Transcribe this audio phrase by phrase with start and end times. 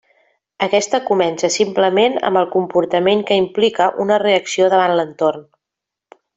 [0.67, 5.49] Aquesta comença simplement amb el comportament, que implica una reacció davant l'entorn.